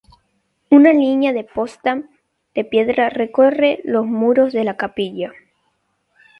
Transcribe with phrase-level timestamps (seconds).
[0.71, 2.01] Una línea de imposta
[2.55, 5.31] de piedra recorre los muros de la capilla.